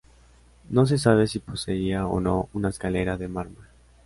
No 0.67 0.87
se 0.87 0.97
sabe 0.97 1.27
si 1.27 1.37
poseía 1.37 2.07
o 2.07 2.19
no 2.19 2.49
una 2.53 2.69
escalera 2.69 3.17
de 3.17 3.27
mármol. 3.27 3.67